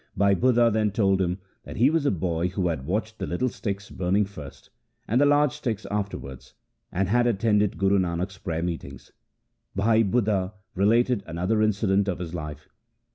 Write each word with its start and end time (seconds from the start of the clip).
Bhai 0.17 0.33
Budha 0.33 0.71
then 0.73 0.89
told 0.89 1.21
him 1.21 1.37
that 1.63 1.75
he 1.77 1.91
was 1.91 2.05
the 2.05 2.09
boy 2.09 2.47
who 2.47 2.69
had 2.69 2.87
watched 2.87 3.19
the 3.19 3.27
little 3.27 3.49
sticks 3.49 3.91
burning 3.91 4.25
first, 4.25 4.71
and 5.07 5.21
the 5.21 5.27
large 5.27 5.51
sticks 5.53 5.85
afterwards, 5.91 6.55
and 6.91 7.07
had 7.07 7.27
attended 7.27 7.77
Guru 7.77 7.99
Nanak' 7.99 8.31
s 8.31 8.37
prayer 8.39 8.63
meetings. 8.63 9.11
Bhai 9.75 10.01
Budha 10.03 10.53
related 10.73 11.21
another 11.27 11.61
incident 11.61 12.07
of 12.07 12.17
his 12.17 12.33
life. 12.33 12.67